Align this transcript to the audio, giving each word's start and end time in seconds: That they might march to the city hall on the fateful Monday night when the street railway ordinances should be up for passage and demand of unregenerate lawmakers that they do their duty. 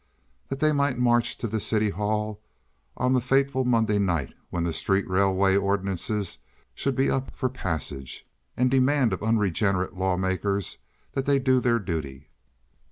That 0.49 0.59
they 0.61 0.71
might 0.71 0.97
march 0.97 1.37
to 1.37 1.47
the 1.47 1.59
city 1.59 1.91
hall 1.91 2.41
on 2.97 3.13
the 3.13 3.21
fateful 3.21 3.65
Monday 3.65 3.99
night 3.99 4.33
when 4.49 4.63
the 4.63 4.73
street 4.73 5.07
railway 5.07 5.55
ordinances 5.55 6.39
should 6.73 6.95
be 6.95 7.11
up 7.11 7.29
for 7.35 7.49
passage 7.49 8.27
and 8.57 8.71
demand 8.71 9.13
of 9.13 9.21
unregenerate 9.21 9.93
lawmakers 9.95 10.79
that 11.11 11.27
they 11.27 11.37
do 11.37 11.59
their 11.59 11.77
duty. 11.77 12.29